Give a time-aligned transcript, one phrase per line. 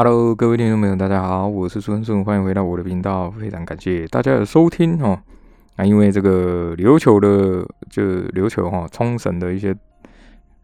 [0.00, 5.18] Hello，各位听众朋友，大家好，我是孙顺，欢迎回到我的频道，非常感谢大家的收听哦。
[5.74, 9.74] 啊，因为这个琉球的，就琉球哈，冲绳的一些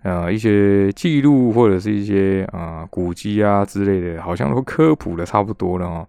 [0.05, 6.07] 呃一些记录或者是一些啊古迹啊之类的，好像都科普的差不多了哦。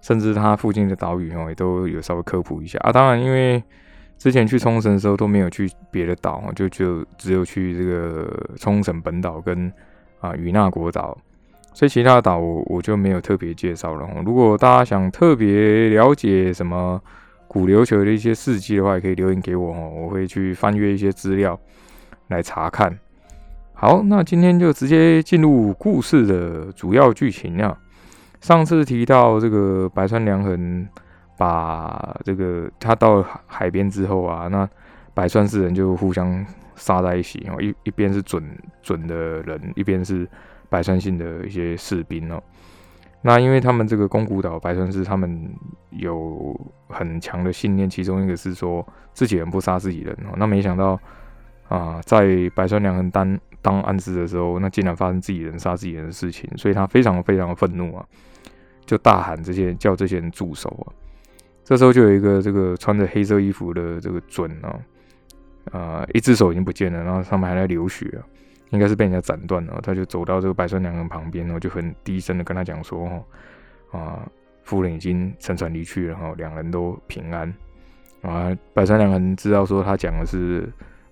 [0.00, 2.90] 甚至它附近的岛屿哦，也都有稍微科普一下啊。
[2.90, 3.62] 当然，因为
[4.18, 9.72] 之前去冲绳的时候都没有去别的岛，就就只有去这个冲绳本岛跟
[10.18, 11.16] 啊与那国岛。
[11.78, 14.04] 所以其他岛我我就没有特别介绍了。
[14.26, 17.00] 如果大家想特别了解什么
[17.46, 21.56] 古琉球的一些事迹的话，也可以留言给我哦，我会去翻阅一些资料
[22.30, 22.98] 来查看。
[23.74, 27.78] 好，那今天就直接进入故事的主要剧情啊。
[28.40, 30.84] 上次提到这个白川良衡
[31.36, 34.68] 把这个他到海边之后啊，那
[35.14, 38.42] 白川四人就互相杀在一起然后，一一边是准
[38.82, 40.28] 准的人，一边是。
[40.68, 42.42] 白川信的一些士兵哦，
[43.22, 45.50] 那因为他们这个宫古岛白川氏他们
[45.90, 50.34] 有很强的信念，其中一个是说自己人不杀自己人哦。
[50.36, 50.98] 那没想到
[51.68, 58.06] 啊，在白川良人当当安置的时候，那竟然发生自己人杀自己人的事情，所以他非常非常的愤怒啊，
[58.86, 60.92] 就大喊这些叫这些人住手啊。
[61.64, 64.80] 这时候就有一个这个穿着黑色衣服的这个准啊，
[65.72, 68.24] 呃，一只手已经不见了，然后上面还在流血啊。
[68.70, 73.08] 应该是被人家斩断了，他就走到这个白川良人旁边，然后就很低声的跟他讲说
[73.90, 74.28] ：“哦啊，
[74.62, 77.52] 夫人已经乘船离去了，哈，两人都平安。”
[78.20, 80.68] 啊，白川良人知道说他讲的是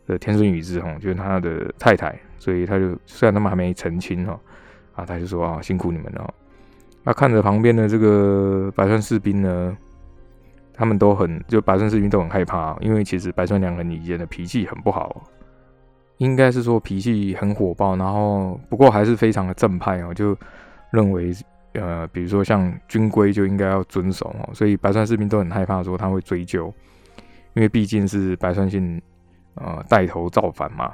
[0.07, 4.39] 呃天孙宇治哈，就是他的太太，所以他就虽然他们还没成亲哈，
[4.95, 6.35] 啊，他就说啊辛苦你们了。
[7.05, 9.79] 那看着旁边的这个白川士兵呢，
[10.75, 15.25] 他们都很就白川士兵都很害怕，因为其实白川良人以前的脾气很不好。
[16.19, 20.35] 应该是说脾气很火爆，然后不过还是非常的正派哦，就
[20.91, 21.31] 认为
[21.75, 26.73] 呃，比如说像军规就应该要遵守哦，所以白川士兵都很害怕说他会追究，
[27.53, 29.01] 因为毕竟是白川信
[29.57, 30.91] 呃带头造反嘛，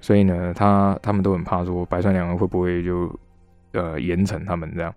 [0.00, 3.12] 所以呢，他他们都很怕说白川良衡会不会就
[3.72, 4.94] 呃严惩他们这样，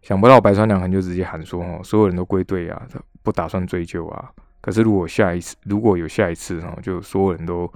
[0.00, 2.82] 想不到白川良衡就直接喊说哦，所有人都归队啊，
[3.22, 4.30] 不打算追究啊，
[4.62, 7.70] 可是如果下一次如果有下一次哦，就所有人都。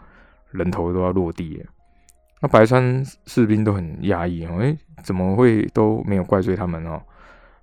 [0.53, 1.67] 人头都要落地了，
[2.41, 7.01] 那白川士兵都很压抑哦，诶，怎么会都没有怪罪他们哦？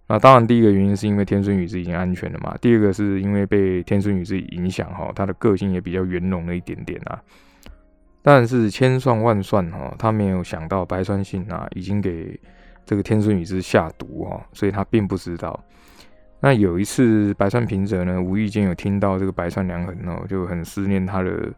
[0.08, 7.22] 那当然，第一个原因是因为天孙宇治已经安全了嘛，第二个是因为被天孙宇治影响哈，他的个性也比较圆融了一点点啊。
[8.24, 12.40] 但是千算万算哈，他没有想到白川信啊已经给
[12.86, 15.64] 这个天孙宇治下毒哈，所以他并不知道。
[16.40, 21.54] 那有一次白川平泽呢，无意间有听到这个白川良衡哦，就很思念他的。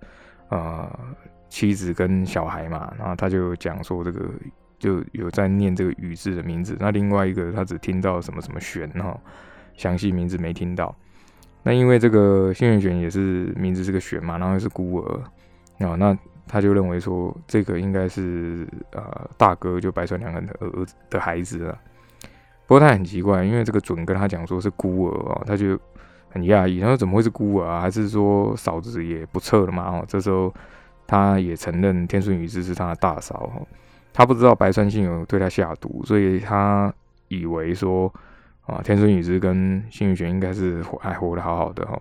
[0.51, 1.00] 呃，
[1.47, 4.29] 妻子跟小孩嘛，然后他就讲说这个
[4.78, 6.75] 就有在念这个宇字的名字。
[6.78, 9.17] 那另外一个他只听到什么什么玄哈，
[9.78, 10.94] 详细名字没听到。
[11.63, 15.23] 那因为这个幸运玄也是名字是个玄嘛，然后是孤儿
[15.88, 21.78] 啊，那他就认为说这个应该是呃大哥就白川良人的儿子的孩子啊。
[22.68, 25.79] 不过他很奇怪，因为这个准跟他讲说是孤儿啊，他就。
[26.31, 27.81] 很讶异，他说怎么会是孤儿啊？
[27.81, 29.84] 还是说嫂子也不测了嘛？
[29.84, 30.53] 哦，这时候
[31.06, 33.52] 他也承认天顺宇治是他的大嫂，
[34.14, 36.94] 他不知道白川信有对他下毒，所以他
[37.28, 38.12] 以为说
[38.66, 42.00] 啊，天顺宇治跟幸运玄应该是还活得好好的哈，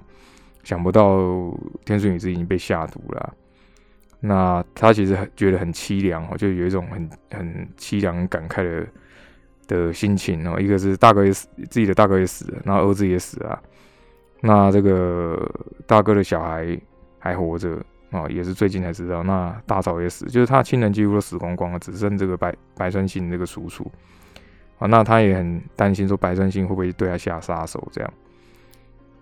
[0.63, 1.19] 想不到
[1.85, 3.35] 天顺宇治已经被下毒了。
[4.23, 8.87] 那他其实很觉得很凄凉哦，就有一种很很凄凉、感慨的
[9.67, 10.61] 的心情哦。
[10.61, 13.59] 一个是大哥也死，自己的大哥也死了，然后儿子也死了。
[14.41, 15.51] 那这个
[15.87, 16.79] 大哥的小孩
[17.19, 17.77] 还活着
[18.11, 19.23] 啊，也是最近才知道。
[19.23, 23.91] 那大嫂也死，就是他亲人几乎都死光光了，只剩这个白白川信这个叔叔
[24.79, 24.87] 啊。
[24.87, 28.13] 那他也很担心，说白川信会不会对他下杀手这样。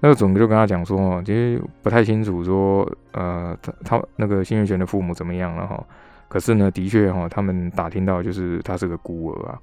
[0.01, 5.85] 那个总就跟他讲说，其实不太清楚说，呃，他他那个新月泉的父母怎么样了哈。
[6.29, 9.59] 可是呢，的确哈，他们打听到就是他是个孤儿啊。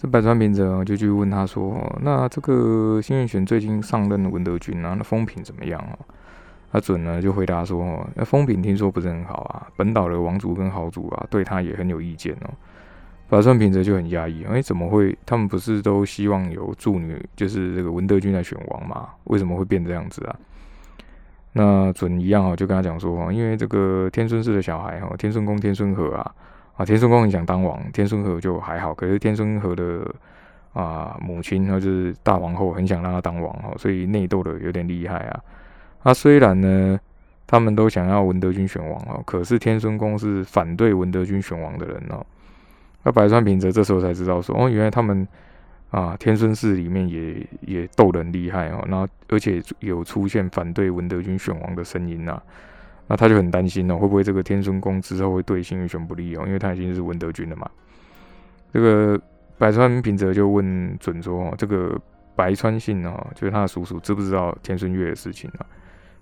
[0.00, 5.92] 这百川平泽就去问他说：“那这个新月玄最近上任的文德君啊，那风评怎么样啊？”
[6.72, 12.50] 阿准呢就回答说：“那风评听说不是很好啊，本岛的王族跟豪族啊，对他也很有意见哦。”
[13.28, 15.14] 百川平泽就很压抑，哎，怎么会？
[15.26, 19.10] 他们不是都希望有助女，就是这个文德君来选王嘛？
[19.24, 20.34] 为什么会变这样子啊？
[21.52, 26.34] 那准一样哦，就跟他讲说：“因为这个天孙氏的小孩哈，天孙宫天孙和啊。”
[26.80, 28.94] 啊，天孙公很想当王，天孙和就还好。
[28.94, 30.02] 可是天孙和的
[30.72, 35.40] 啊母亲，然后就是大王后，很想让他当王哦，所以内斗的有点厉害啊。
[36.04, 36.98] 那虽然呢，
[37.46, 42.24] 他们都想要文德军选王哦，可是天孙公是反对文德军选王的人哦。
[43.02, 45.28] 那白川平则这时候才知道说，哦，原来他们
[45.90, 52.40] 啊天孙寺里面也也斗得很厉害哦，然后而且有出现反对文德军选王的声音呐，
[53.10, 57.68] 那他就很担心哦，会不会这个天孙宫之后会对新月选不利哦，因为他已经是文德军了嘛。
[58.72, 59.20] 这个
[59.58, 62.00] 白川平则就问准说，哦，这个
[62.36, 65.66] 白川信哦，就是他的叔叔，知不知道天孙月的事情啊？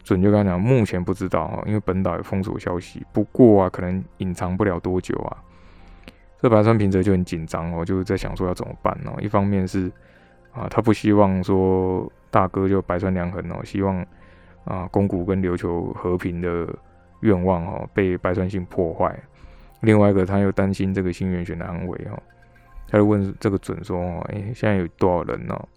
[0.02, 5.36] 准就跟他讲，目前不知道哈，因为本岛有封锁消息，不过啊，可能隐藏不了多久啊。
[6.40, 9.12] 这白川平则就很紧张哦，就是在想说要怎么办哦。
[9.20, 9.92] 一方面是
[10.52, 14.02] 啊，他不希望说大哥就白川良衡哦，希望
[14.68, 16.68] 啊宫古跟琉球和平的
[17.20, 19.18] 愿望哦被白川信破坏。
[19.80, 22.22] 另外一个他又担心这个新元玄的安危哦，
[22.86, 25.68] 他就问这个准说哦，哎，现在有多少人哦？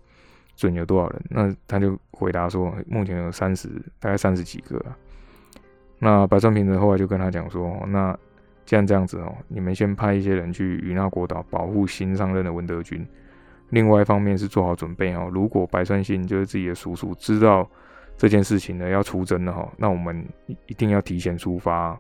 [0.56, 1.22] 准有多少人？
[1.30, 3.68] 那他就回答说，目前有三十，
[4.00, 4.80] 大概三十几个。
[6.00, 8.18] 那白川平则后来就跟他讲说，那。
[8.64, 13.06] 既然这样子哦，你们先派一些人去与那国岛保护新上任的文德军。
[13.70, 17.70] 另外一方面是做好准备哦，如果白川信就是自己的叔叔知道
[18.22, 20.24] 这件事情呢要出征了哈，那我们
[20.68, 22.00] 一定要提前出发。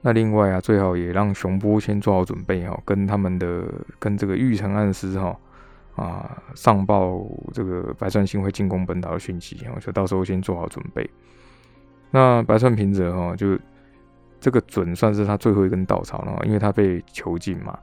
[0.00, 3.64] 那另外啊，最好也让熊波先做好准备哈，跟他们的
[3.98, 5.36] 跟这个玉成暗司哈
[5.96, 11.10] 啊上报这个白川信会进攻本岛的讯息，我就到时候先做好准备。
[12.12, 13.58] 那白川平则哈就。
[14.44, 17.78] 这个准算是他最后一根稻草了，因为他被囚禁嘛。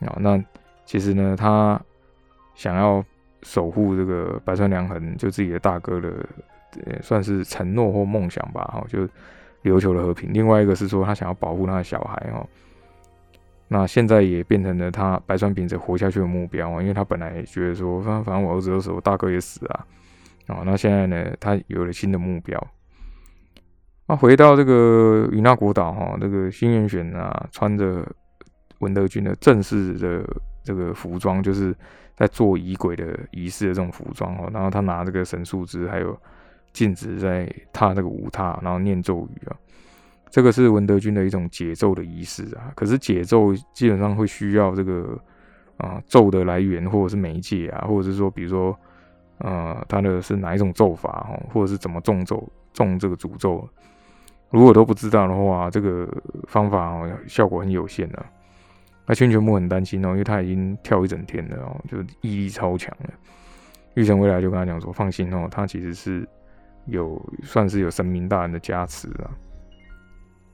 [0.00, 0.42] 啊，那
[0.86, 1.78] 其实呢，他
[2.54, 3.04] 想要
[3.42, 6.10] 守护这个白川良衡，就自己的大哥的，
[7.02, 8.62] 算是承诺或梦想吧。
[8.72, 9.08] 哈，就
[9.62, 10.32] 琉球的和平。
[10.32, 12.30] 另外一个是说，他想要保护他的小孩。
[12.32, 12.46] 哦，
[13.68, 16.80] 那现在也变成了他白川平子活下去的目标。
[16.80, 19.86] 因为他本来觉得说，反正我儿子都死，我大哥也死啊。
[20.46, 22.60] 啊，那现在呢，他有了新的目标。
[24.06, 28.04] 那回到这个与那国岛哈，这个新元玄啊，穿着
[28.80, 30.24] 文德军的正式的
[30.64, 31.72] 这个服装，就是
[32.16, 34.48] 在做仪轨的仪式的这种服装哈。
[34.52, 36.18] 然后他拿这个神树枝，还有
[36.72, 39.56] 禁止在踏这个舞踏，然后念咒语啊。
[40.30, 42.72] 这个是文德军的一种解咒的仪式啊。
[42.74, 45.18] 可是解咒基本上会需要这个
[45.76, 48.78] 啊咒的来源，或者是媒介啊，或者是说，比如说
[49.38, 53.68] 呃，他的是哪一种咒法哦，或者是怎么中咒、中这个诅咒。
[54.50, 56.08] 如果都不知道的话，这个
[56.46, 58.24] 方法效果很有限的。
[59.06, 63.10] 那千全木很担心哦，因为他已经跳一整天了哦，就毅力超强了。
[63.94, 66.28] 玉成未来就跟他讲说：“放心哦，他其实是
[66.90, 69.30] 有算是有神明大人的加持啊。”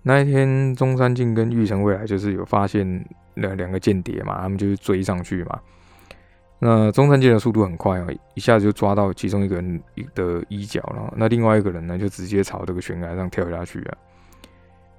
[0.03, 3.05] 那一天，中山靖跟玉成未来就是有发现
[3.35, 5.59] 两两个间谍嘛，他们就是追上去嘛。
[6.59, 9.83] 那中山靖的速度很快哦，一下子就抓到其中一个人
[10.15, 11.13] 的衣角了。
[11.17, 13.99] 那另外一个人呢，就直接朝这个悬崖上跳下去啊。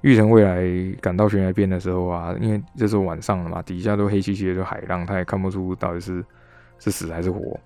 [0.02, 6.24] 玉成未来赶到悬崖边的时候啊，因为这是晚上了嘛，底下都黑漆漆的，就海浪，他也看不出到底是
[6.80, 7.58] 是死还是活。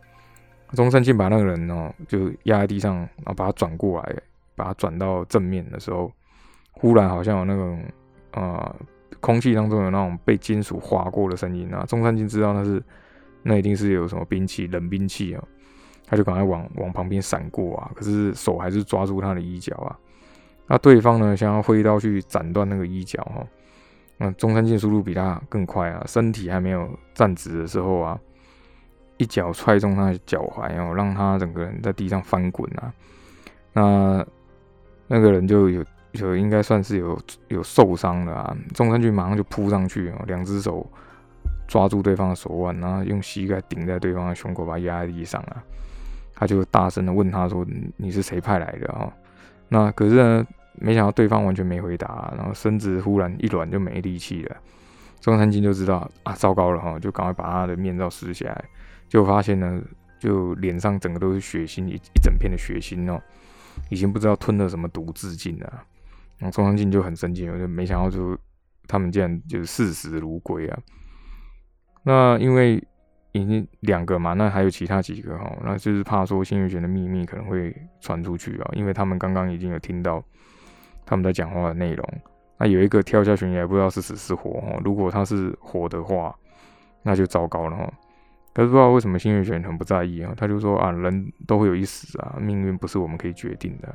[0.73, 4.15] 中山靖把那个人哦，就压在地上，然后把他转过来，
[4.55, 6.11] 把他转到正面的时候，
[6.71, 7.83] 忽然好像有那种
[8.31, 8.75] 啊，
[9.19, 11.85] 空气当中有那种被金属划过的声音啊。
[11.85, 12.81] 中山靖知道那是。
[13.43, 15.43] 那一定是有什么兵器，冷兵器啊！
[16.05, 19.97] 他就赶快往往旁边闪过啊，可是手还是抓住他的衣角啊。
[20.67, 23.43] 那对方呢，想要挥刀去斩断那个衣角哈。
[24.17, 28.19] 那中山靖速度比他更快啊，身体还没有站直的时候啊，
[29.21, 32.93] 一脚踹中他的脚踝哦，让他整个人在地上翻滚啊。
[33.73, 34.25] 那
[35.07, 38.57] 那个人就有有应该算是有有受伤了啊。
[38.73, 40.89] 中山君马上就扑上去哦，两只手。
[41.67, 45.63] 抓住对方的手腕，然后用膝盖顶在对方的胸口，把他压在地上啊！
[46.35, 49.09] 他就大声的问他说：“你是谁派来的？”啊，
[49.69, 54.57] 那可是呢，没想到对方完全没回答，然后身子忽然一软就没力气了。
[55.21, 58.65] 中山金就知道啊，糟糕了哈，就赶快把他的面罩撕下来，
[59.11, 59.83] 就发现呢，
[60.17, 63.21] 就脸上整个都是血腥，一一整片的血腥哦，
[63.89, 65.83] 已经不知道吞了什么毒自尽了。
[66.37, 68.37] 然后中山金就很生气，我就没想到就
[68.87, 70.79] 他们竟然就是视死如归啊！
[72.03, 72.81] 那因为
[73.33, 80.23] 已经两个嘛，那还有其他几个哈，那就是怕说新月玄的秘密可能会传出去啊，因为他们刚刚已经有听到
[81.05, 82.09] 他们在讲话的内容。
[82.57, 84.79] 那有一个跳下悬崖，不知道是死是活哦。
[84.85, 86.33] 如果他是活的话，
[87.03, 87.93] 那就糟糕了哈。
[88.53, 93.93] 可是不知道为什么新月玄很不在意啊，他就说啊，人都会有一死啊，命运不是我们可以决定的。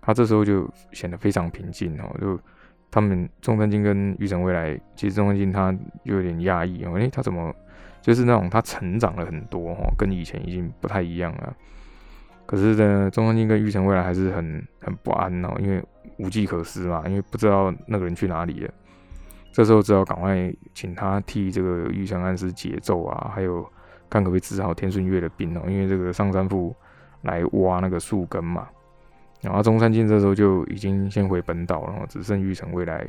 [0.00, 2.40] 他这时候就显得非常平静哦，就。
[2.92, 5.70] 他们中山金跟玉成未来，其实中山金他
[6.04, 7.54] 就有点压抑哦，诶，他怎么
[8.02, 11.54] 就是那种他成长了很多哦，跟以前已经不太一样了。
[12.46, 15.80] 可是呢，中山金跟玉成未来还是很很不安哦，因为
[16.16, 18.74] 无计可施嘛，因为不知道那个人去哪里了。
[19.52, 23.68] 这时候只好赶快请他替这个玉成安师解咒啊，还有
[24.08, 26.74] 看可不可以治好天顺月的病哦，因为这个上山父
[27.22, 28.68] 来挖那个树根嘛。
[29.40, 33.06] 然后中山靖这时候就已经先回本岛，然后只剩玉成未来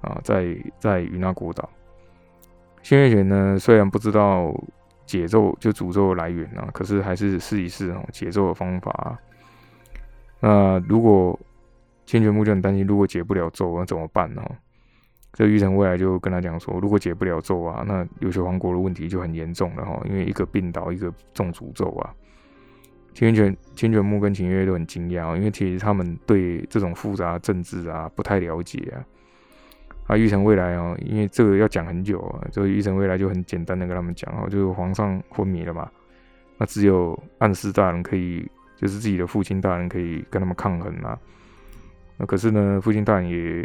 [0.00, 1.68] 啊，在在与那国岛。
[2.82, 4.54] 新月玄呢，虽然不知道
[5.04, 9.18] 解咒就诅咒的来源啊，可是还是试一试哦解咒的方法。
[10.40, 11.38] 那如果
[12.06, 14.42] 千泉木就很担心，如果解不了咒，那怎么办呢？
[15.36, 22.14] 这玉成未来就跟他讲说，如果解不了咒啊，那琉球王国的问题就很严重了哈，因为一个病倒，一个中诅咒啊。
[23.12, 29.04] 千泉千泉木跟秦月都很惊讶，因为其实他们对这种复杂政治啊不太了解啊。
[30.06, 35.86] 啊，玉成未来哦，因为这个要讲很久啊，所以玉成未来就很简单的跟他们讲哦，就是皇上昏迷了嘛，
[36.56, 38.40] 那只有暗示大人可以，
[38.76, 41.18] 就是自己的父亲大人可以跟他们抗衡啊。
[42.16, 43.62] 那可是呢，父亲大人也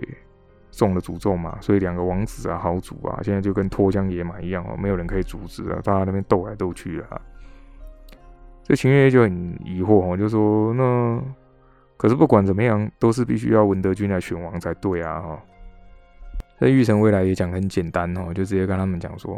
[0.71, 7.21] 中了诅咒嘛，所以两个王子啊、豪主啊，现在就跟脱缰野马一样哦，没有人可以阻止啊，大家那边斗来斗去啊。
[8.63, 11.21] 这秦月就很疑惑哦，就说：“那
[11.97, 15.43] 可是不管怎么样，都是必须要文德军来选王才对啊！”哈，
[16.59, 19.35] 那玉成未来也讲很简单哦，就直接跟他们讲说：“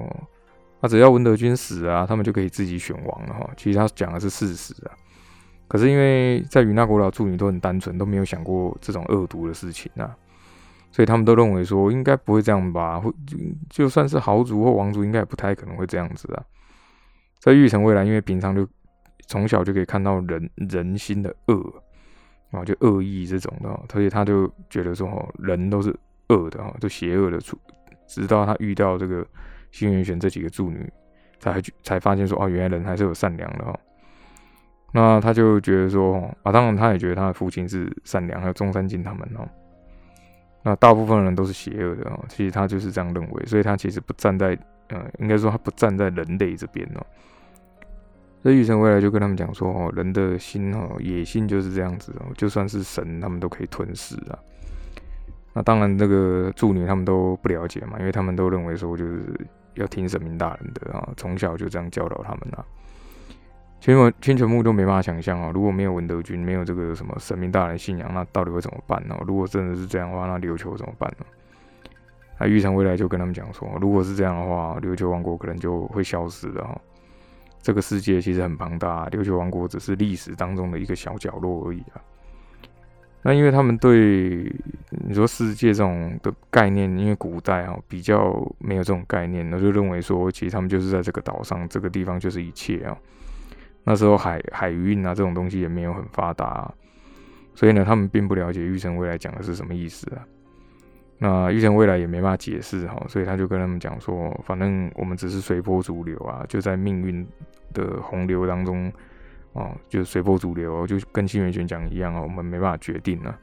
[0.82, 4.92] 啊，只要文德军死啊，他们就可以自己选王了。”哈，其实他讲的是事实啊。
[5.70, 10.16] 可是因为在与那国老助女都很单纯，都没有想过这种恶毒的事情啊，
[10.94, 12.98] 所以他们都认为说应该不会这样吧？
[12.98, 13.12] 会
[13.70, 16.46] 就算是豪族或王族，应该也不太可能会这样子啊。
[17.40, 18.66] 在玉成未来，因为平常就。
[19.26, 21.82] 从小就可以看到人人心的恶
[22.52, 25.98] 啊，就恶意这种的，所以他就觉得说，哦，人都是
[26.28, 27.58] 恶的啊，都邪恶的处。
[28.06, 29.26] 直到他遇到这个
[29.72, 30.92] 新元玄这几个助女，
[31.40, 33.80] 才才发现说，哦，原来人还是有善良的哈。
[34.92, 39.48] 那他就觉得说，啊，当然他也觉得他的父亲是善良，还有中山靖他们哦。
[40.64, 44.58] 那大部分人都是邪恶的哦，其实他就是这样认为，所以他其实不站在，
[44.90, 47.06] 嗯，应该说他不站在人类这边哦。
[48.42, 54.40] 所以玉成未来就跟他们讲说：“哦，人的心哦，野心就是这样子哦，就算是神，他们都可以吞噬啊。
[55.54, 59.22] 那当然，那个助女他们都不了解嘛，因为他们都认为说，就是
[59.76, 62.66] 要听神明大人的啊，从小就这样教导他们啊。
[63.84, 69.18] 千全千全木都没办法想象啊，如果没有文德军，没有这个什么神明大人信仰，那到底会怎么办呢？
[69.28, 71.26] 如果真的是这样的话，那琉球怎么办呢？
[72.40, 76.80] 那玉成未来就跟他们讲说：，如果是这样的话，琉球王国可能就会消失了哈。”
[77.62, 82.00] 这个世界其实很庞大，琉球王国只是历史当中的一个小角落而已啊。
[83.22, 84.50] 那因为他们对
[84.92, 92.98] 你说世界这种的概念，因为古代啊比较没有这种概念，那就认为说，其实他们就是在这个岛上，这个地方就是一切啊。
[93.84, 96.74] 那时候海海运啊这种东西也没有很发达，
[97.54, 100.24] 所以呢，他们并不了解玉成未来讲的是什么意思啊。
[101.20, 107.26] 那玉成未来也没办法解释哈，所以他就跟他们讲说，反正我们只是随波逐流啊，就在命运
[107.74, 108.92] 的洪流当中，
[109.54, 113.38] 哦，就随波逐流，就跟新元玄讲一样啊，我们没办法决定啊。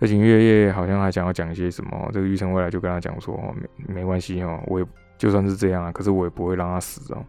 [0.00, 3.54] 而且月夜好像还想要讲一些什么，这个玉成未来就跟他讲说，
[3.86, 7.24] 没没关系哈，我也就算是这样啊，可是我也不会让他死哦。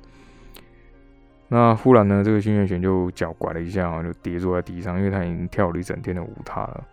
[1.52, 6.88] 那忽然呢，这个新月玄就脚拐了一下，就跌坐在地上，因为他已经跳了一整天的舞踏了。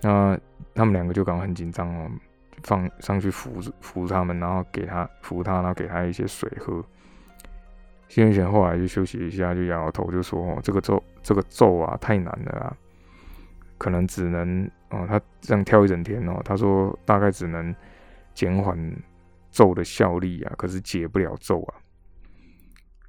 [0.00, 0.38] 那
[0.74, 2.10] 他们两个就刚很紧张哦，
[2.62, 6.82] 放上去扶扶他们，然后给他扶他，然后给他一些水喝。
[8.08, 12.76] 新月玄后来就休息一下，就摇摇头，就说：“哦，这个咒，这个咒啊，太难了啊，
[13.76, 17.74] 可能只能哦，他这样跳一整天哦，他说大概只能
[18.32, 18.78] 减缓
[19.50, 21.74] 咒的效力啊，可是解不了咒啊。”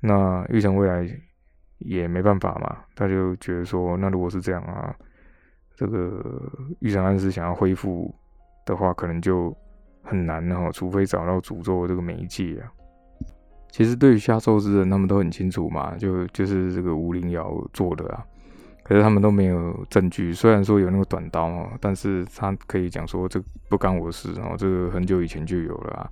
[0.06, 1.10] 那玉成未来
[1.80, 4.94] 也没办法嘛，他就觉得说：“那如果是这样啊。”
[5.76, 6.22] 这个
[6.82, 8.14] 玉成安师想要恢复
[8.64, 9.56] 的话，可能就
[10.04, 12.72] 很难哈，除非找到诅咒这个媒介啊。
[13.72, 18.24] 其实对于下咒之人，他们都很清楚嘛，就就是这个吴灵瑶做的啊。
[18.84, 26.10] 可是他们都没有证据，虽然说有那个短刀哦，但是他可以讲说这不干我事哦，这个很久以前就有了啊，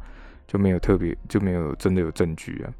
[0.47, 2.73] 就没有特别就没有真的有证据啊。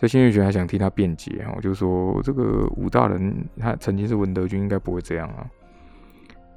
[0.00, 5.44] 这新月玄还想替他辩解哈，就说这个武大人他曾经是文德军，应该不会这样啊。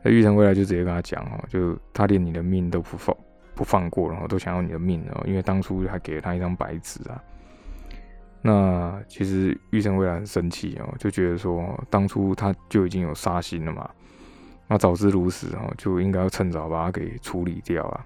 [0.03, 3.17] 那玉成未来就直接跟他讲哦，就他连你的命都不放
[3.55, 7.19] 不放过，然后都想要你的命哦，因为当初还给了他一张白纸啊。
[8.43, 13.89] 那其实玉成未来很生气哦，就觉得说当初他就已经有杀心了嘛，
[14.67, 18.05] 那早知如此哦，就应该要趁早把他给处理掉啊。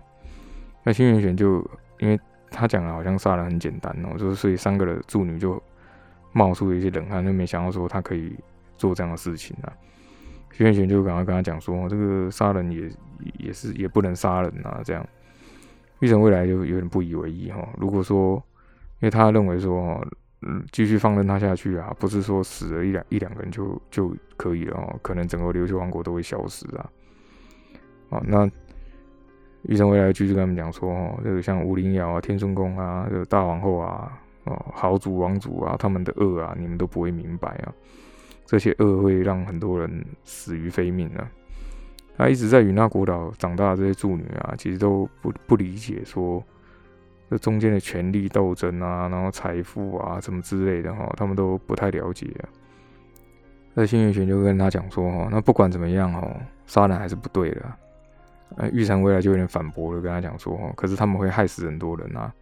[0.81, 1.57] 那新元玄就
[1.99, 2.17] 因为
[2.55, 5.61] 他讲的好像杀人很简单哦，就是所以三个的助女就
[6.31, 8.33] 冒出了一些冷汗，就没想到说他可以
[8.77, 9.71] 做这样的事情啊。
[10.51, 12.89] 徐元玄就赶快跟他讲说：“这个杀人也
[13.39, 15.05] 也是也不能杀人啊，这样。”
[15.99, 17.67] 玉成未来就有点不以为意哈。
[17.77, 18.35] 如果说，
[18.99, 20.01] 因为他认为说，
[20.43, 26.89] 嗯，继续放任他下去啊，不是说死了一两一两个人就就可以了哦，可能整个琉球王国都会消失啊。
[28.11, 28.49] 啊，那
[29.67, 34.11] 玉成未来继续跟他们讲说，哦，这个像武陵瑶啊、天孙宫啊、这个大王后啊、
[34.43, 37.73] 哦豪族王族啊，他们的恶啊，你们都不会明白啊。
[38.45, 41.27] 这些恶会让很多人死于非命啊。
[42.15, 46.41] 他一直在与那国岛长大的这些庶女啊，其实都不不理解说
[47.29, 52.45] 这中间的权力斗争啊，然后财富啊什么之类的哈，他们都不太了解啊。
[53.73, 56.31] 那新月玄就跟他讲说哈，那不管怎么样哦，
[56.67, 57.65] 杀人还是不对的。
[58.57, 62.33] 呃，玉成未来就有点反驳了，跟他讲说哦，可是他们会害死很多人啊。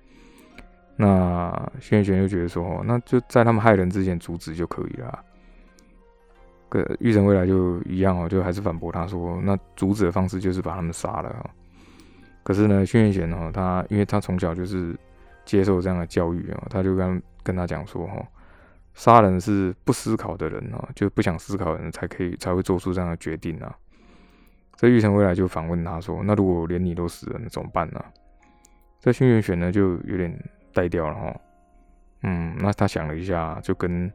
[0.95, 5.19] 那轩辕玄就觉得说，哦那就在他们害人之前阻止就可以了。
[6.69, 11.49] 可玉成未来就一样哦，就还是反驳他说，那阻止的方式就是把他们杀了。
[12.43, 14.95] 可是呢，轩辕玄哦，他因为他从小就是
[15.45, 18.23] 接受这样的教育啊，他就跟跟他讲说哈，
[18.93, 23.75] 杀人是不思考的人啊，就不想思考的人才可以才会做出这样的决定啊。
[24.75, 28.03] 这玉成未来就反问他说，那如果连你都死了，那怎么办呢？
[28.99, 30.37] 这轩辕玄呢就有点
[30.73, 31.35] 呆掉了哈。
[32.23, 34.11] 嗯，那他想了一下，就跟。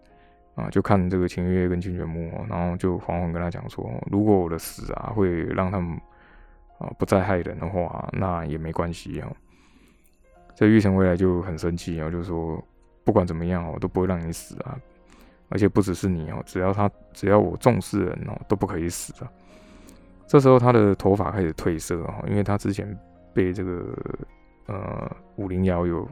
[0.55, 5.97] 啊，就看这个秦月跟金泉木，然后就缓缓跟他讲说，如果我的死啊会让他们
[6.79, 9.31] 啊不再害人的话，那也没关系啊。
[10.57, 12.61] 这玉成未来就很生气啊，就说
[13.05, 14.77] 不管怎么样我，都不会让你死啊，
[15.49, 19.31] 而且不只是你哦，只要他只要我重视人哦，都不可以死啊。
[20.29, 22.97] 这时候他的头发开始褪色啊，因为他之前
[23.33, 23.83] 被这个
[24.67, 26.07] 呃五零幺有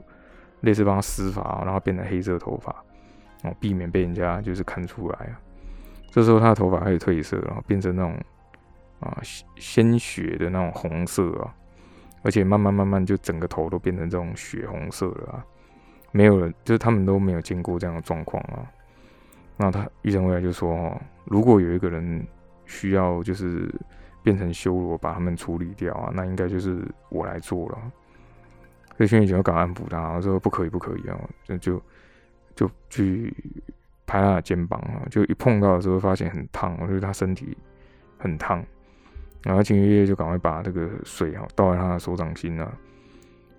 [0.62, 2.74] 类似帮他施法，然后变成黑色头发。
[3.44, 5.38] 哦，避免被人家就是看出来啊。
[6.10, 8.18] 这时候他的头发开始褪色，然后变成那种
[9.00, 9.20] 啊
[9.56, 11.54] 鲜血的那种红色啊，
[12.22, 15.44] 而且慢慢慢慢就整个头都变成这种血红色了啊。
[16.10, 18.64] 没有人，就是他们都没有见过这样的状况啊。
[19.58, 22.26] 那他医生回来就说：“哦，如果有一个人
[22.64, 23.70] 需要就是
[24.26, 27.78] 变成修罗把他们处理掉啊，那应该就是我来做了。”
[28.98, 31.82] 所以轩辕就要赶安抚他，说：“不可以，不可以啊！”就就。
[32.56, 33.30] 就去
[34.06, 37.54] 拍他的肩膀啊，就一碰到的时候发现很烫，我觉得他身体
[38.16, 38.64] 很烫，
[39.42, 42.72] 然后秦月月就赶快把这个水啊倒在他的手掌心啊。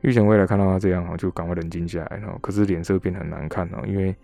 [0.02, 4.16] 玉贤未来看到他这样啊，就赶快冷静下来，然后可是脸色变得很难看哦，因为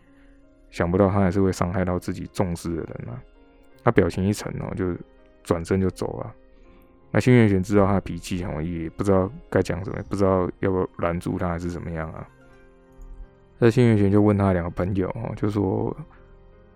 [0.72, 3.22] 想不到他还是会伤害到自己重视的人啊。
[3.84, 4.88] 他表情一沉哦，就
[5.44, 6.34] 转身就走了。
[7.12, 12.28] 那新月玄知道他的脾气哦，也不知道该讲什么，不知道要不要拦住他还是怎么样啊。
[13.60, 15.96] 那幸运玄就问他两个朋友，就说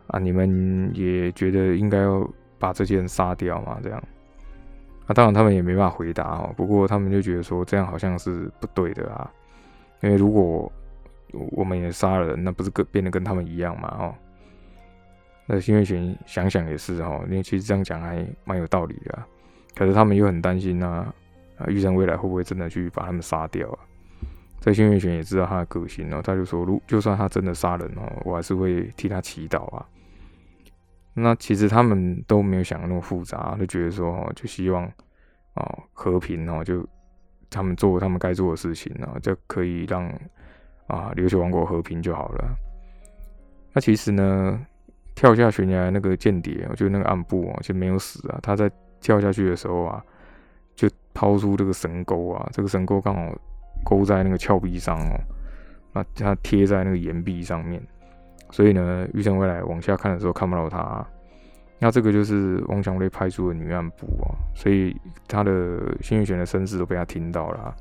[0.08, 3.80] 啊，你们也觉得应该要把这些人杀掉吗？
[3.82, 3.97] 这样，
[5.08, 6.53] 啊，当然他们也没办法回答哦。
[6.56, 9.30] 不过他们就觉得说这样好像是不对的啊，
[10.01, 10.71] 因为如果
[11.51, 13.97] 我们也杀了人，那不是跟变得跟他们一样嘛？
[13.99, 14.15] 哦，
[15.47, 19.17] 那新月玄想想也是哦，因为其实这样讲还蛮有道理的。
[19.73, 21.13] 可是他们又很担心啊，
[21.57, 23.79] 啊，玉山未来会不会真的去把他们杀掉啊？
[24.60, 29.86] 在新月玄也知道他的个性哦，他就说：如就算他真的杀人哦，我还是会替他祈祷啊。
[31.13, 34.86] 那其实他们都没有想那么复杂，就觉得说，就希望
[35.53, 36.86] 哦和平哦，就
[37.49, 40.05] 他们做他们该做的事情啊，就可以让
[40.88, 42.55] 啊琉球王国和平就好了。
[43.73, 44.60] 那其实呢，
[45.17, 48.38] 跳下悬崖那个间谍，就那个暗部哦，就没有死啊。
[48.43, 49.99] 他在跳下去的时候啊，
[50.75, 53.36] 就抛出这个神钩啊，这个神钩刚好。
[53.86, 55.15] 勾在那个峭壁上哦，
[55.93, 57.82] 那它贴在那个岩壁上面，
[58.49, 61.06] 所以呢，玉成未来往下看的时候看不到他。
[61.80, 64.93] 那这个就是汪强瑞派出的女暗部啊，所以
[65.25, 67.73] 他的幸运玄的身世都被他听到了。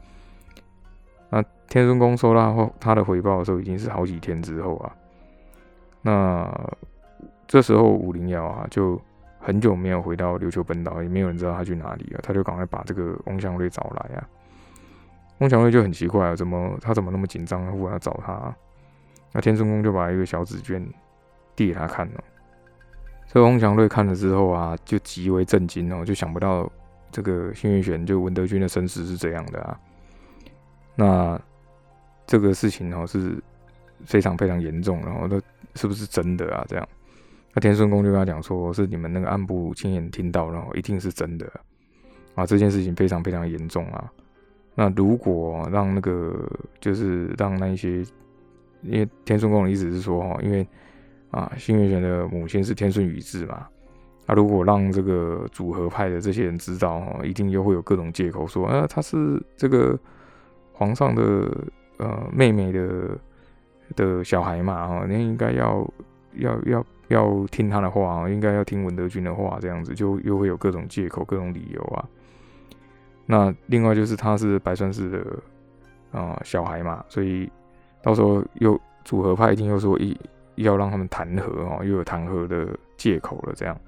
[1.31, 4.92] 那天孙公收到后他的回报的时候，已经是好几天之后啊。
[6.03, 6.70] 那
[7.46, 9.00] 这时候五零幺啊，就
[9.38, 14.28] 很久没有回到琉球本岛，也没有人知道他去哪里了，他就赶快把这个翁祥瑞找来啊。
[15.38, 18.54] 翁祥瑞就很奇怪啊，怎么他怎么那么紧张，忽然要找他？
[19.32, 20.82] 那天孙公就把一个小纸卷
[21.54, 22.24] 递给他看了。
[23.28, 26.70] 这翁祥瑞看了之后啊，就极为震惊哦，就想不到
[27.12, 29.78] 这个幸运玄就文德军的身世是这样的啊。
[30.94, 31.40] 那
[32.26, 33.37] 这个事情哦是
[34.04, 35.38] 非常非常严重，然后那
[35.74, 36.64] 是不是真的啊？
[36.66, 36.88] 这样，
[37.57, 41.51] 那天顺公就跟他讲说，是你们那个暗部亲眼听到，然后一定是真的
[42.35, 42.45] 啊。
[42.45, 44.12] 这件事情非常非常严重啊。
[44.75, 46.47] 那如果让那个
[46.81, 48.05] 就是让那一些，
[48.83, 50.69] 因为天顺宫的意思是说哈，因为
[51.31, 53.66] 啊新月玄的母亲是天顺宇治嘛，
[54.27, 59.99] 那如果让这个组合派的这些人知道哈，一定又会有各种借口说啊他是这个
[60.75, 61.23] 皇上的
[61.97, 63.19] 呃妹妹的
[63.97, 65.90] 的小孩嘛，哈，那应该要
[66.35, 72.05] 要要要听他的话啊，应该要听文德军的话，这样子就又会有各种借口、各种理由啊。
[73.27, 77.51] 那另外就是他是白川氏的啊小孩嘛，所以
[78.03, 80.16] 到时候又组合派一定又说一
[80.57, 83.79] 要让他们谈和哦，又有谈和的借口了，这样，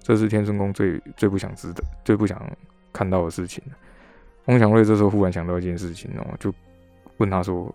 [0.00, 2.40] 这是天孙宫最最不想知的、最不想
[2.92, 3.62] 看到的事情。
[4.46, 6.52] 翁祥瑞这时候忽然想到一件事情哦，就
[7.16, 7.74] 问他说：“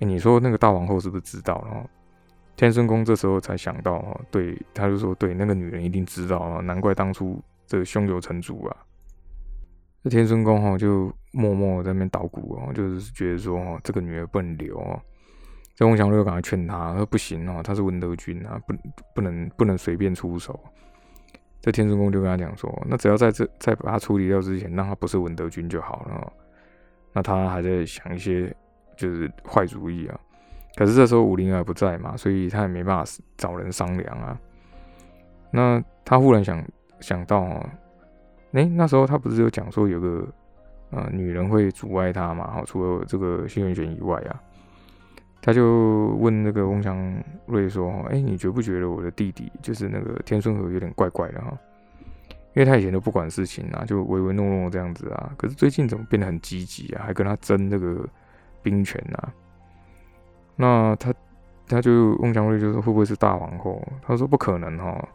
[0.00, 1.88] 哎，你说那个大王后是不是知道？”然后
[2.56, 8.76] 天孙公这时候才想到哦，对，他就说：“对，那个女人一定知道啊，难怪当初这胸有成竹啊。”
[10.04, 15.00] 这天孙公哈就默默在那边捣鼓哦，就是觉得说哦，这个女儿不能留哦。
[15.74, 18.74] 这翁祥瑞赶快劝他说：“不行哦，他是文德军啊，不
[19.14, 20.58] 不能不能随便出手。”
[21.60, 26.32] 这天孙公就跟他讲说：“那只要在这在把他处理掉之前，让他不是文德军就好了。”
[27.12, 28.54] 那他还在想一些
[28.96, 30.20] 就是坏主意啊。
[30.76, 34.38] 可是这时候武林儿不在嘛，所以他也没办法找人商量啊。
[35.50, 36.64] 那他忽然想
[37.00, 37.66] 想到哦。
[38.52, 40.28] 哎，那时候他不是有讲说有个
[40.90, 42.52] 呃女人会阻碍他嘛？
[42.52, 44.40] 好，除了这个新元玄以外啊，
[45.42, 46.96] 他就问那个翁祥
[47.46, 51.58] 瑞说：“哎，你觉不觉得我的弟弟就是那个天顺和有点怪怪的哈？
[52.54, 57.02] 因为他以前都不管事情啊，就唯唯诺诺这样子啊，可是最近怎么变得很积极啊？
[57.04, 58.08] 还跟他争那个
[58.62, 59.34] 兵权啊？
[60.56, 61.12] 那他
[61.66, 63.82] 他就翁祥瑞就说会不会是大王后？
[64.02, 65.08] 他说不可能哈。”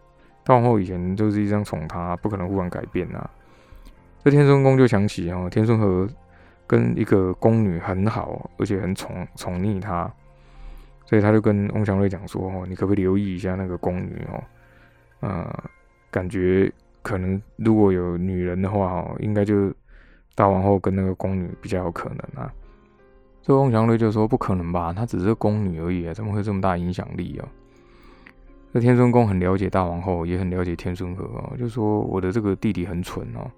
[0.43, 3.30] 大王后以前就是一张宠他，不可能忽然改变啊。
[4.23, 6.10] 这天孙宫就想起哦，天孙和
[6.65, 10.12] 跟一个宫女很好，而且很宠宠溺他，
[11.06, 14.43] 所以他就跟翁祥瑞讲说：“哦，你可不可以留意一下那个宫女哦？
[15.19, 15.63] 呃，
[16.10, 16.71] 感觉
[17.04, 19.71] 可能如果有女人的话哦，应该就
[20.34, 22.52] 大王后跟那个宫女比较有可能啊。”
[23.50, 24.94] 这翁祥瑞就说：“不可能吧？
[24.94, 27.50] 她只是宫女而已啊，怎么会这么大影响力啊？”
[28.72, 33.50] 这天孙公很了解大王后，也很了解天孙和，就说我的这个弟弟很蠢哦，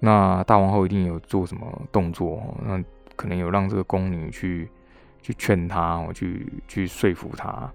[0.00, 2.82] 那大王后一定有做什么动作哦，那
[3.14, 4.70] 可能有让这个宫女去
[5.20, 7.70] 去劝他我，去去说服他，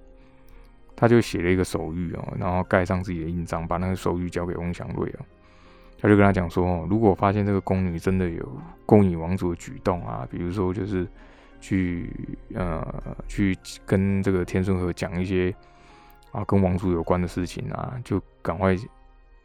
[0.96, 5.26] 他就写了一个手谕哦，然后盖上自己的印章，把那个手谕交给翁祥瑞哦，
[6.00, 11.08] 他就跟他讲说，如果发现这个宫女真的有勾引王族的举动啊，比如说就是
[11.60, 12.12] 去
[12.54, 12.86] 呃
[13.28, 15.54] 去跟这个天孙和讲一些。
[16.32, 18.76] 啊，跟王族有关的事情啊，就赶快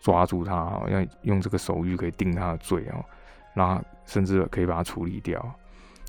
[0.01, 3.03] 抓住他，要用这个手谕可以定他的罪哦，
[3.55, 5.43] 那甚至可以把他处理掉。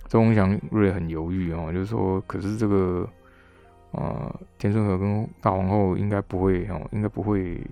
[0.10, 3.10] 周鸿祥瑞很犹豫哦，就是说，可是这个
[3.92, 7.66] 呃，天顺和跟大皇后应该不会哦，应该不会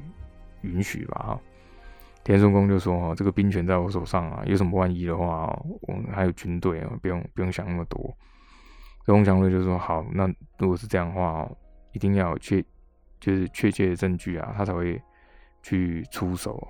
[0.61, 1.25] 允许吧？
[1.27, 1.41] 哈
[2.23, 5.47] 哈，天顺公就说哦，这个兵权在我手上啊，有什么万一的话，
[5.81, 7.99] 我们还有军队啊，不用不用想那么多。
[9.05, 11.49] 周鸿祥瑞就说好，那如果是这样的话，
[11.91, 12.63] 一定要确。
[13.19, 15.01] 就是确切的证据啊，他才会
[15.61, 16.61] 去出手。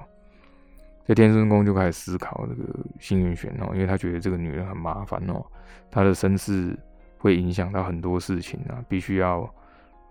[1.04, 5.44] 这天顺公就开始思考这个幸运玄哦，因为他觉得这个女人很麻烦哦，
[5.90, 6.78] 她的身世
[7.18, 9.52] 会影响到很多事情啊，必须要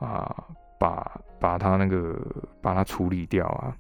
[0.01, 0.35] 啊
[0.81, 2.21] 把把他那个
[2.61, 3.77] 把他处理掉啊。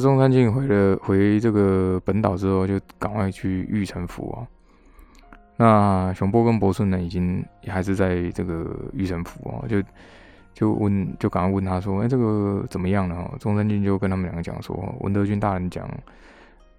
[0.00, 4.46] 中山靖回了回这个本岛之后，就赶快去玉城府哦。
[5.56, 9.82] 那熊波跟博顺呢，已经还是在这个玉城府哦，就。
[10.54, 15.88] 就问，就赶快问他说：“哎，这个怎么样了？”中山靖就跟他们两个讲说：“文德军大人讲，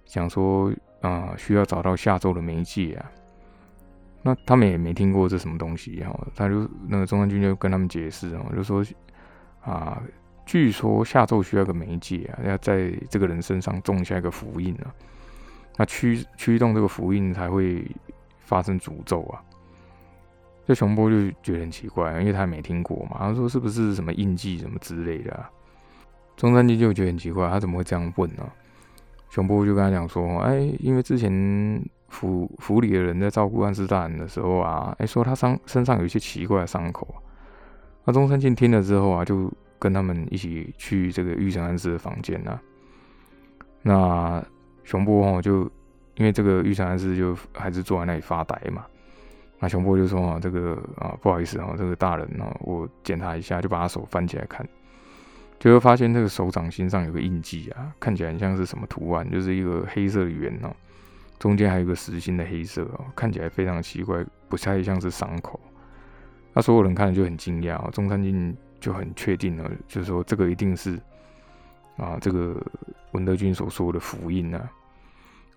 [0.04, 3.10] 讲说啊，需要找到下周的媒介啊。
[4.22, 6.14] 那他们也没听过这什么东西哈。
[6.36, 8.84] 他就那个中山靖就跟他们解释哦，就说
[9.64, 10.04] 啊，
[10.50, 14.90] 据说下咒需要个媒介啊，要在这个人身上种下一个符印啊，
[15.78, 17.86] 那驱驱动这个符印才会
[18.40, 19.38] 发生诅咒啊。”
[20.66, 23.18] 这熊波就觉得很奇怪，因为他没听过嘛。
[23.20, 25.46] 他说：“是不是什么印记什么之类的？”
[26.36, 28.44] 中山靖就觉得很奇怪，他怎么会这样问呢？
[29.30, 37.08] 熊波就跟他讲说：“哎，因为之前府府里的人在照顾安师大人的时候啊，哎，说他伤身上有一些奇怪的伤口。
[38.06, 42.62] 那中山靖听了之后啊，就跟他们一起去这个玉成安师的房间啊。
[43.82, 44.46] 那
[44.84, 45.64] 熊波哦，就
[46.16, 48.86] 因为这个玉成安师就还是坐在那里发呆嘛。”
[49.62, 54.66] 那熊波就说：“啊，这个啊，不好意思啊，这个大人啊，我检查一下，就把他手翻起来看，
[55.60, 60.74] 就会发现这个手掌心上有个印记啊，看起来很像是什么图案，就是一个黑色的圆哦，
[61.40, 65.60] 中间还有个实心的黑色哦，看起来非常奇怪，不太像是伤口。
[66.54, 71.00] 那所有人看了就很惊讶，中山靖就很确定了，就是说这个一定是
[71.98, 72.56] 啊，这个
[73.12, 74.70] 文德军所说的符印啊，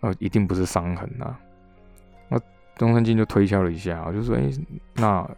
[0.01, 1.39] 啊，一定不是伤痕啊。”
[2.29, 2.41] 那
[2.77, 4.51] 中山靖就推敲了一下，就说：“哎，
[4.95, 5.29] 那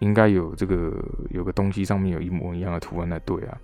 [0.00, 0.92] 应该有这个
[1.30, 3.58] 有个东西上面有一模一样的图案才对啊。”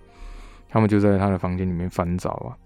[0.69, 2.57] 他们就在他的房间里面翻找啊。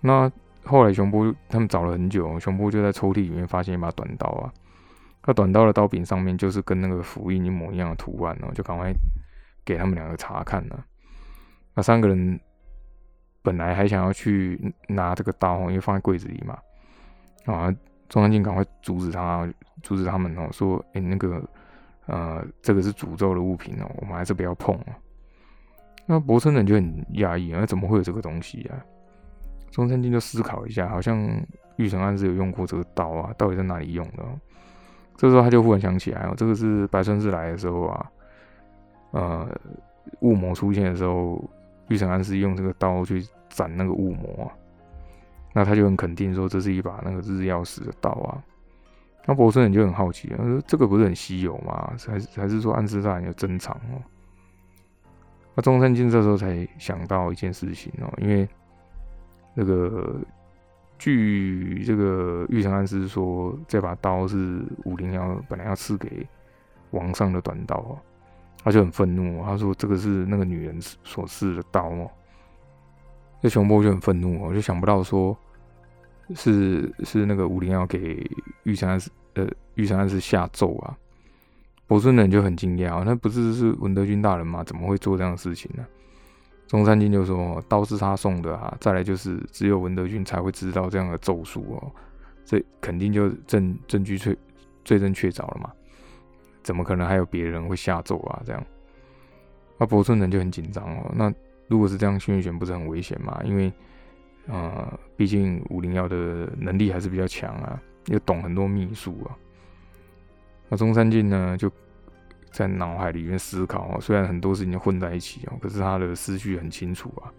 [0.00, 0.30] 那
[0.64, 4.52] 后来熊波他们找了很久，熊波就在抽屉里面发现一把短刀啊。
[5.26, 8.90] 那短刀的刀柄上面就是跟那个符印一模一样的图案哦，就赶快
[9.70, 10.84] 给他们两个查看了。
[11.74, 12.40] 那三个人
[13.40, 16.58] 本来还想要去拿这个刀，因为放在柜子里嘛。
[17.46, 17.72] 啊，
[18.08, 19.48] 中山靖赶快阻止他，
[19.82, 21.40] 阻止他们哦，说：“哎，那个，
[22.06, 24.86] 呃，这个是诅咒的物品哦，我们还是不要碰哦。”
[26.06, 28.74] 那博村人就很压抑啊，怎么会有这个东西啊？
[29.70, 31.16] 中山靖就思考一下，好像
[31.76, 34.24] 玉成安是有用过这个刀啊，到底在哪里用的？
[35.16, 38.10] 这时候他就忽然想起来哦，这个是白川氏来的时候啊，
[39.12, 39.48] 呃，
[40.20, 41.42] 雾魔出现的时候，
[41.88, 44.52] 玉成安是用这个刀去斩那个雾魔啊。
[45.52, 48.42] 那他就很肯定说，这是一把那个日曜石的刀啊。
[49.26, 51.92] 那博士人就很好奇啊，说这个不是很稀有吗？
[52.06, 54.00] 还是还是说暗示大人有珍藏哦？
[55.54, 58.48] 那中山靖这时候才想到一件事情哦，因为
[59.52, 60.20] 那个
[60.96, 66.26] 据这个玉成安师说，这把刀是武陵要本来要赐给
[66.92, 67.98] 王上的短刀啊，
[68.62, 72.10] 他就很愤怒，他说这个是那个女人所赐的刀哦。
[73.42, 75.36] 这熊波就很愤怒哦，就想不到说，
[76.34, 78.30] 是是那个武陵要给
[78.64, 79.00] 玉山
[79.34, 80.96] 呃玉山是下咒啊。
[81.86, 84.62] 伯孙人就很惊讶，那不是是文德军大人吗？
[84.62, 85.84] 怎么会做这样的事情呢？
[86.68, 91.90] 中山靖就说刀是他送的啊，再来就是只有文德军才会知道这样的咒术哦，
[92.44, 94.36] 这肯定就证证据确
[94.84, 95.72] 罪证确凿了嘛，
[96.62, 98.42] 怎么可能还有别人会下咒啊？
[98.44, 98.64] 这样，
[99.78, 101.32] 那博村人就很紧张哦，那。
[101.70, 103.40] 如果是这样，幸运选不是很危险嘛？
[103.44, 103.72] 因为，
[104.48, 109.30] 呃，毕竟五零幺的能力还是比较强啊，又懂很多秘术啊。
[110.68, 111.70] 那中山靖呢，就
[112.50, 117.30] 在脑海里面思考哦，虽然很多事情混在一起哦，可是他的思绪很清楚啊。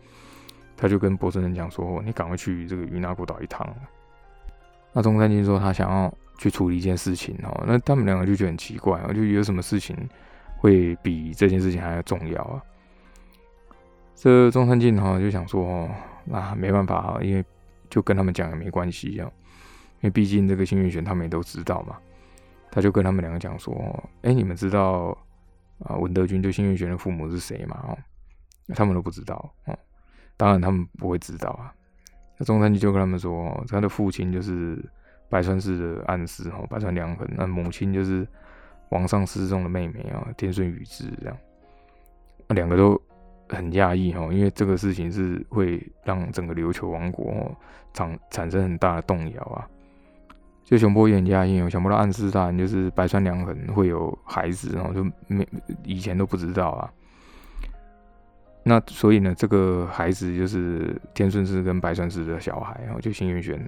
[0.78, 3.68] 他就跟博村人讲说：“你赶快去这个云南国岛一趟。”
[4.94, 9.96] 那中山靖说他想要去处理一件事情哦，那他们两个就觉得很奇怪啊，就有什么事情
[10.58, 12.60] 会比这件事情还要重要啊？
[14.16, 15.90] 这中山靖哈就想说哦，
[16.26, 17.46] 那没办法啊，因为
[17.92, 19.30] 就跟他们讲也没关系啊，
[20.00, 21.96] 因为毕竟这个幸运选他们也都知道嘛。
[22.72, 23.76] 他就跟他们两个讲说，
[24.24, 25.16] 哎，你们知道
[25.84, 27.78] 啊文德军就幸运选的父母是谁吗？
[27.88, 27.98] 哦，
[28.74, 29.78] 他们都不知道哦，
[30.38, 31.72] 当然他们不会知道啊。
[32.40, 34.84] 那中山靖就跟他们说，他的父亲就是
[35.32, 38.28] 白川氏的暗示哈，白川良衡，那母亲就是
[38.90, 41.36] 王上失踪的妹妹啊，天顺宇治这样，
[42.48, 43.02] 那两个都。
[43.54, 47.54] 很讶异哈，因为这个事情是会让整个琉球王国
[47.92, 49.68] 产产生很大的动摇啊。
[50.64, 55.46] 就熊波也很讶异哦，想不到暗示大人就是白川良衡会有孩子，然后就没
[55.84, 56.90] 以前都不知道啊。
[58.64, 63.60] 那所以呢，这个孩子就是天顺氏跟白川氏的小孩，然后就幸运玄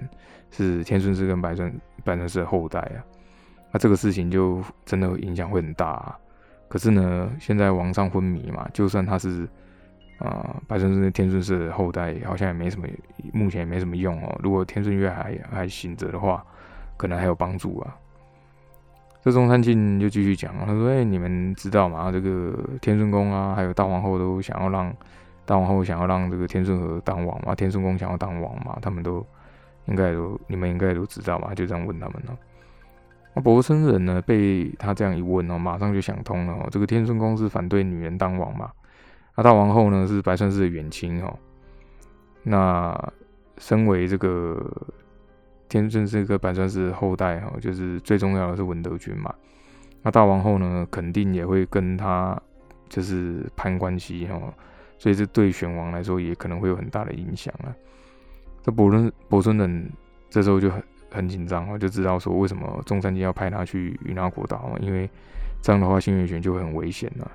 [0.50, 1.72] 是天顺氏跟白顺
[2.04, 2.98] 白川氏的后代啊。
[3.72, 5.86] 那这个事情就真的影响会很大。
[5.86, 6.18] 啊。
[6.68, 9.48] 可是呢，现在王上昏迷嘛，就算他是。
[10.18, 12.86] 啊，白顺是天顺氏的后代，好像也没什么，
[13.32, 14.38] 目前也没什么用哦。
[14.44, 16.42] 如果天顺月还还醒着的话，
[16.96, 17.96] 可能还有帮助啊。
[19.24, 22.12] 这中山靖就继续讲，他说：“哎，你们知道吗？
[22.12, 24.94] 这个天顺宫啊，还有大皇后都想要让
[25.46, 29.26] 大皇后想要让这个天顺和当王嘛，天顺宫想要当王嘛，他们都
[29.86, 32.36] 应该都你们应该都知道嘛。”就这样问他们了。
[33.32, 38.70] 那博生人呢，被他这样一问哦，马上就想通了哦，这个天顺宫是反对女人当王嘛。
[39.36, 41.34] 那大王后呢是白川氏的远亲哦。
[42.42, 42.94] 那
[43.56, 44.62] 身为这个
[45.82, 49.34] 天顺这个白川氏后代哈，就是最重要的是文德军嘛。
[50.02, 52.40] 那大王后呢，肯定也会跟他
[52.88, 54.40] 就是攀关系哈，
[54.98, 57.74] 所以这对选王来说也可能会有很大的影响啊。
[58.62, 59.90] 这伯伦伯尊人
[60.30, 65.08] 这时候就很很紧张哦，就知道说为什么中山靖要派他去云南国岛因为
[65.60, 67.30] 这样的话幸运选就会很危险了。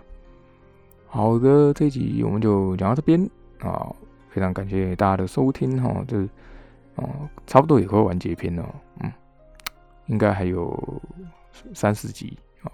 [1.08, 3.28] 好的，这集我们就讲到这边
[3.60, 3.92] 啊，
[4.30, 6.28] 非常感谢大家的收听哈，就
[6.96, 9.12] 哦，差不多也会完结篇了，嗯，
[10.08, 11.02] 应该还有
[11.74, 12.72] 三四集啊。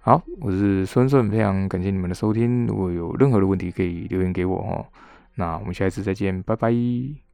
[0.00, 4.86] 好，我是孙顺，非常感谢你们的收听，如果有任何的问题可以留言给我哦，
[5.34, 7.25] 那我们下一次再见，拜拜。